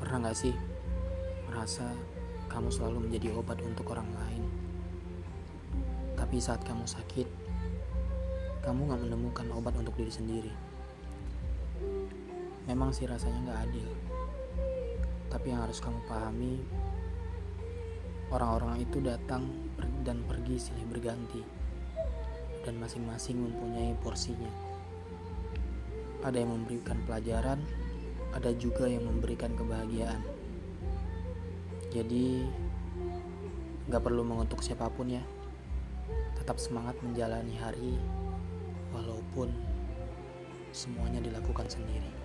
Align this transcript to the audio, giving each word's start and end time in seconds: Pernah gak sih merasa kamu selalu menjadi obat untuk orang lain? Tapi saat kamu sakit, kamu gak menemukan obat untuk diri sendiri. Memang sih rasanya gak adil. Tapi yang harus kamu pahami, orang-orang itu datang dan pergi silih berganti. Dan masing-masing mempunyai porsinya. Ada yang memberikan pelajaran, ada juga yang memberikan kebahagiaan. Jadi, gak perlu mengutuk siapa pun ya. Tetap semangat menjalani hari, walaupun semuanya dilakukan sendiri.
Pernah 0.00 0.32
gak 0.32 0.38
sih 0.40 0.54
merasa 1.44 1.92
kamu 2.48 2.72
selalu 2.72 3.04
menjadi 3.04 3.36
obat 3.36 3.60
untuk 3.60 3.92
orang 3.92 4.08
lain? 4.16 4.44
Tapi 6.16 6.40
saat 6.40 6.64
kamu 6.64 6.88
sakit, 6.88 7.28
kamu 8.64 8.88
gak 8.88 9.02
menemukan 9.04 9.46
obat 9.52 9.76
untuk 9.76 9.92
diri 10.00 10.08
sendiri. 10.08 10.52
Memang 12.64 12.96
sih 12.96 13.04
rasanya 13.04 13.52
gak 13.52 13.68
adil. 13.68 13.88
Tapi 15.28 15.52
yang 15.52 15.60
harus 15.60 15.76
kamu 15.76 16.00
pahami, 16.08 16.56
orang-orang 18.32 18.80
itu 18.80 19.04
datang 19.04 19.52
dan 20.00 20.24
pergi 20.24 20.56
silih 20.56 20.88
berganti. 20.88 21.44
Dan 22.64 22.80
masing-masing 22.80 23.36
mempunyai 23.36 23.92
porsinya. 24.00 24.48
Ada 26.24 26.40
yang 26.40 26.56
memberikan 26.56 26.96
pelajaran, 27.04 27.60
ada 28.36 28.52
juga 28.52 28.84
yang 28.84 29.08
memberikan 29.08 29.56
kebahagiaan. 29.56 30.20
Jadi, 31.88 32.44
gak 33.88 34.04
perlu 34.04 34.20
mengutuk 34.20 34.60
siapa 34.60 34.92
pun 34.92 35.08
ya. 35.08 35.24
Tetap 36.36 36.60
semangat 36.60 37.00
menjalani 37.00 37.56
hari, 37.56 37.96
walaupun 38.92 39.48
semuanya 40.76 41.24
dilakukan 41.24 41.64
sendiri. 41.72 42.15